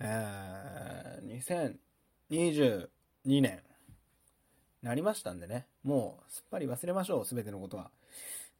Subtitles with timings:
[0.00, 1.68] えー、
[2.30, 3.62] 2022年、
[4.82, 5.66] なりましたんでね。
[5.82, 7.90] もう、すっぱり忘れましょう、すべてのことは。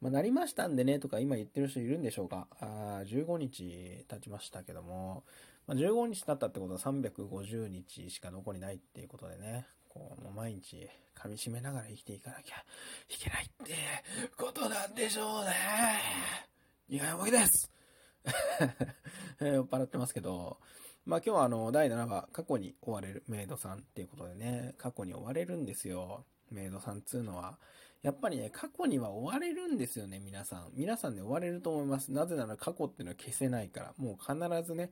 [0.01, 2.49] まあ、なりましたんでね、とか今言ってる人いるんでしょうか。
[2.61, 5.25] あ15日経ちましたけども、
[5.67, 9.67] まあ、15日経ったってことは350日しか残りないっていうことでね。
[9.89, 12.57] こう、もう毎日噛み締めながら生きていかなきゃ
[13.09, 13.75] いけないって
[14.37, 15.53] ことなんでしょうね。
[16.89, 17.71] 苦い思いです
[19.41, 20.59] 酔っ払ってますけど、
[21.07, 26.25] まあ今日はあの、第7話、過去に追われるメイドさんっていうことでね、過去に追われるんですよ。
[26.51, 27.59] メイドさんっつうのは。
[28.03, 30.71] やっぱりね、過去には追われるんですよね、皆さん。
[30.75, 32.11] 皆さんね、追われると思います。
[32.11, 33.95] なぜなら過去っていうのは消せないから。
[33.99, 34.91] もう必ずね、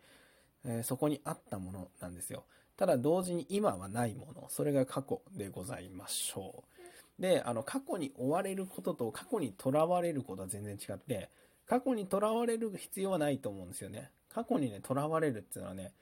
[0.65, 2.45] えー、そこにあったものなんですよ。
[2.77, 4.46] ただ同時に今はないもの。
[4.51, 6.62] それが過去でございましょ
[7.19, 7.23] う。
[7.23, 11.29] で、あの、過去に追われることと過去に囚われることは全然違って、
[11.66, 14.12] 過去に囚われる必要はないと思うんですよね。
[14.34, 15.93] 過去にね、囚われるっていうのはね、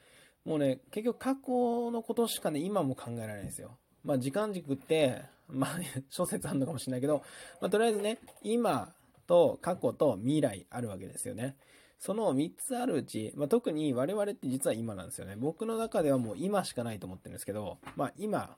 [0.44, 3.76] もうね、結局過去のことしかね、今も考えられないんですよ。
[4.04, 5.78] まあ、時間軸って、まあ、
[6.10, 7.22] 諸説あるのかもしれないけど、
[7.60, 8.92] まあ、とりあえずね、今
[9.26, 11.56] と過去と未来あるわけですよね。
[11.98, 15.36] その3つあるうち、まあ、特に我々って実は今なんですよね。
[15.36, 18.56] 僕の中ではもう今しかないと思ってるんですけど、まあ、今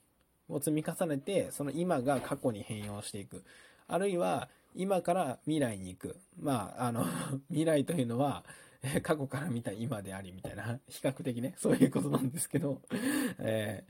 [0.48, 3.44] を積み重ねて、その今が過去に変容していく。
[3.86, 6.16] あるいは、今から未来に行く。
[6.40, 7.04] まあ、あの
[7.48, 8.44] 未来というのは、
[9.02, 12.80] 過去から見た今でありみたいな、比較的ね、そういうことなんですけど、
[13.38, 13.84] え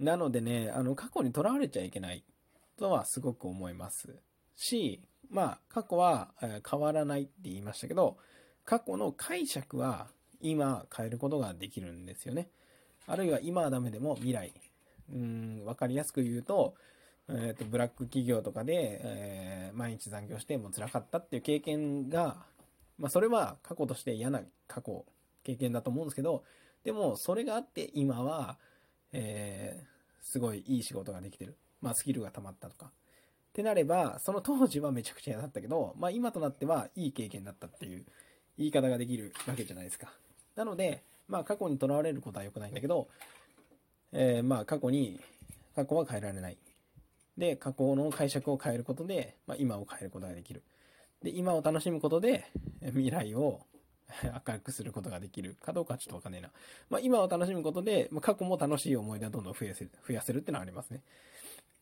[0.00, 2.24] ー、なのでね、あの、過去にとらわれちゃいけない
[2.76, 4.16] とはすごく思います。
[4.56, 6.34] し、まあ、過去は、
[6.68, 8.18] 変わらないって言いましたけど、
[8.64, 10.08] 過去の解釈は
[10.40, 12.48] 今変えることができるんですよね。
[13.06, 14.52] あるいは今はダメでも未来。
[15.12, 16.74] うん、わかりやすく言うと、
[17.28, 22.44] えっ、ー、と、ブラック企業とかで、えー、毎日残業しても辛かったっていう経験が
[23.00, 25.04] まあ、それは過去として嫌な過去、
[25.42, 26.44] 経験だと思うんですけど、
[26.84, 28.58] でも、それがあって今は、
[29.12, 31.56] えー、すごいいい仕事ができてる。
[31.80, 32.86] まあ、スキルが溜まったとか。
[32.86, 38.04] ってなれば、その当時はめちゃくちゃ嫌だったけど、まあ、今となってはいい経験だったっていう
[38.58, 40.12] 言い方ができるわけじゃないですか。
[40.54, 43.08] なので、まあ、過去にとらわれることは良くないんだけど、
[44.12, 45.20] えー、まあ、過去に、
[45.74, 46.58] 過去は変えられない。
[47.38, 50.62] で、過去の解釈を変えることで、まあ、今を変えることができる。
[51.22, 52.50] で、今を楽しむことで、
[52.82, 53.60] 未来を
[54.46, 56.50] 明るくすることができるかどうかちょっとわかんないな。
[56.88, 61.02] まあ、今を楽しむことで、まあ、過去も楽しい思い出をどんどん増やせる、増やせるってのはありますね。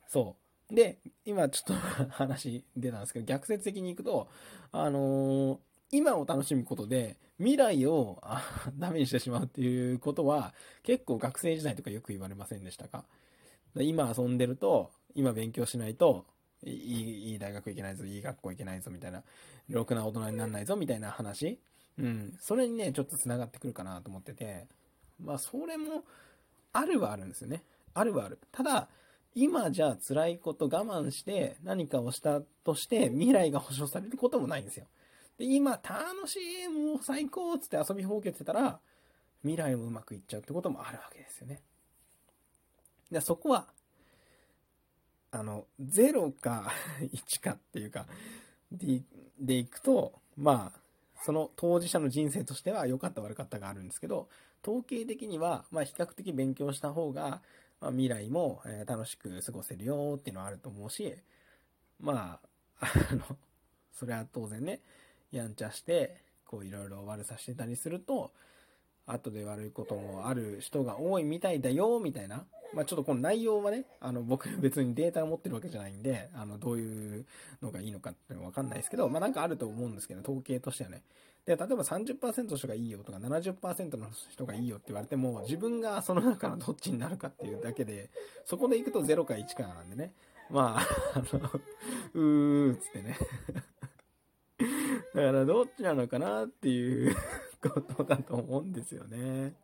[0.09, 0.37] そ
[0.71, 0.75] う。
[0.75, 1.75] で、今ちょっと
[2.11, 4.29] 話出たんですけど、逆説的に行くと、
[4.73, 5.59] あのー、
[5.91, 8.21] 今を楽しむことで、未来を
[8.77, 13.05] ダメにしてしまうっていうことは、結構学生時代とかよく言われませんでしたか？
[13.77, 16.27] 今遊んでると、今勉強しないと、
[16.65, 19.23] いい、いい大学行けないぞ、いい学校行けないぞ、みたいな、
[19.69, 21.59] ろくな大人にならないぞ、みたいな話。
[21.99, 22.37] うん。
[22.41, 24.67] それにね、ちょっと繋がってくるかなと思ってて、
[25.21, 26.05] まあ、それも、
[26.73, 27.63] あるはあるんですよね。
[27.95, 28.39] あるはある。
[28.53, 28.89] ただ、
[29.35, 34.87] 今じゃあ辛いこと我慢して何かをしたとして未来が保証されることもないんですよ。
[35.39, 38.81] で、今楽しい、もう最高っつって遊びほうけてたら、
[39.43, 41.63] 未来もうまくいっちゃうってこともあるわけですよね。
[43.11, 43.69] で、そこは
[45.31, 48.07] あの、0か 1かっていうか、
[48.73, 49.03] で、
[49.39, 50.81] でいくと、まあ、
[51.25, 54.29] その当事者の人生としては良かった悪かったがあるんですけど、
[54.63, 57.43] 統計的には、まあ比較的勉強した方が、
[57.81, 61.15] まあ、未来も、楽しく過ごせるよっていうのはあると思うし、
[62.01, 62.41] ま
[62.81, 62.81] あ、
[63.13, 63.37] あの、
[63.93, 64.81] それは当然ね、
[65.31, 68.33] やんちゃして、こういろいろ悪さしてたりすると、
[69.09, 77.25] 後で悪いこともある人が多いみたいだよ、みたいなまあ、ちょっとこの内容はね、あの、僕別にデータを持ってるわけじゃないんで、あの、どういう
[77.63, 81.03] のがいいのかっていうのはわかんないですけど、まあ、なんかあると思うんですけど、統計としてはね。
[81.47, 88.11] で、例えば30%の人がいいよとか70%の人がいいよって言われても、自分がその中のどっちになるかっていうだけで、
[88.45, 90.13] そこで行くと0か1かなんでね。
[90.51, 91.51] まあ、あの、
[92.15, 93.17] うーっつってね。
[95.15, 97.17] だからどっちなのかなっていう
[97.61, 99.55] ことだと思うんですよね。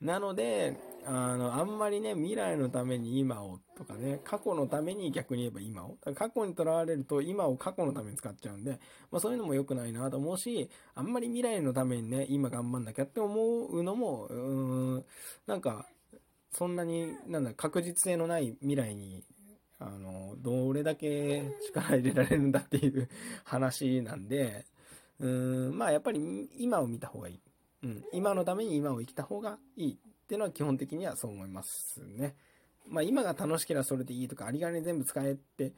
[0.00, 0.76] なので、
[1.06, 5.96] あの、あんまりね、未来のために今をとかね、過去のために逆に言えば今を。
[6.14, 8.78] 過去にとらわれると今を過去のために使っちゃうんで、
[9.10, 15.04] まあそういうのも良くないなと思うし、あんまり未来のためにね、今頑張んなきゃって思うのも、うーん、
[15.46, 15.86] なんか、
[16.52, 19.22] そんなに、なんだ、確実性のない未来に
[19.80, 23.08] あの、どれだけ力入れられるんだっていう
[23.44, 24.66] 話なんで、
[25.20, 27.40] うーん、まあやっぱり今を見た方がいい。
[27.84, 32.34] うん、今のために今を生きた方がいいっていうのは基本的にはそう思いますね。
[32.86, 35.72] まあ今が楽しければそれでいいとか、あり金全部使えって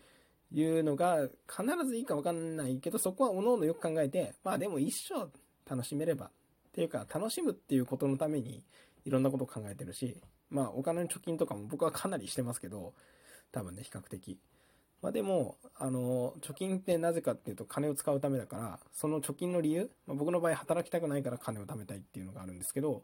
[0.52, 5.31] いうのが必ずいいかわかんないけど、そこは各々よく考えて、まあでも一生
[5.69, 6.31] 楽しめればっ
[6.72, 8.64] ていうか、楽しむっていうことのために
[9.04, 12.94] いろんなことを考えてるし、まあお金の貯金とかも僕はかなりしてますけど、
[13.52, 14.38] 多分ね、比較的。
[15.02, 23.02] まあでも、あの、貯金ってなぜかっていうと金を使うためだから、その貯金の理由、まあ、僕の場合働きたくないから金を貯めたいっていうのがあるんですけど、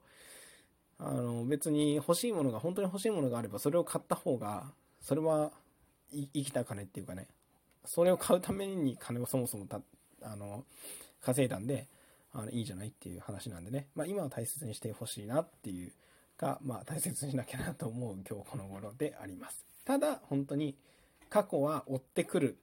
[0.98, 5.52] あの、別に欲しいものが、本当に欲しいものがあれば、それを買った方が、それは
[6.10, 7.28] 生きた金っていうかね、
[7.84, 9.80] それを買うために金をそもそもた、
[10.22, 10.64] あの、
[11.22, 11.88] 稼いだんで、
[12.32, 15.92] あのいいじゃないっていう話なんでね、まあ今は大切にしてほしいなっていう
[16.36, 19.64] か、まあ大切にしなきゃなと思う今日この頃であります。
[19.86, 20.76] ただ、本当に
[21.28, 22.58] 過去は追ってくる。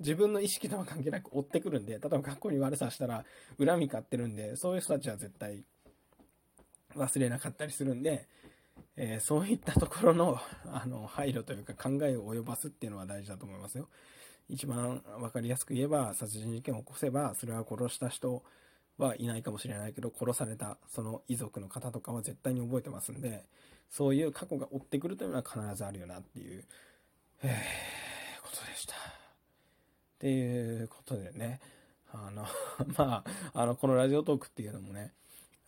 [0.00, 3.24] 自分の意識とは関係なく追ってくるんで、例えば過去に悪さしたら
[3.58, 5.64] 恨み買ってるんで、そういう人たちは絶対
[6.96, 8.26] 忘れなかったりするんで、
[8.96, 13.88] えー、そういったところのあの配慮というか考えを及ばすっていうのは大事だと思いますよ。
[14.48, 18.42] 一番分かりやすく言えば、殺人事件を起こせば、それは殺した人
[18.96, 23.44] はいないかもしれないけど、殺されたその遺族の方とかは絶対に覚えてますんで、
[23.90, 26.64] そういう過去が追ってくるというのは必ずあるよなっていう、
[28.78, 28.94] した。
[28.94, 28.98] っ
[30.18, 31.60] ていうことでね、
[32.12, 32.46] あの
[32.96, 35.12] まあ、あの、このラジオトークっていうのもね、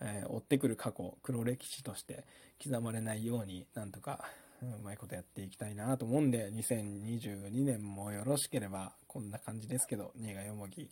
[0.00, 2.24] えー、追ってくる過去、黒歴史として
[2.62, 4.24] 刻まれないように、なんとか、
[4.62, 10.90] うまいことやっていきたいなと思うんで、2022年もよろしければ、こんな感じですけど、新賀よもぎ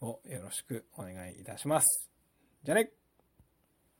[0.00, 2.10] をよろしくお願いいたします。
[2.62, 3.01] じゃあね